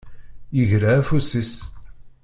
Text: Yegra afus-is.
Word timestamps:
Yegra 0.57 0.91
afus-is. 0.99 1.53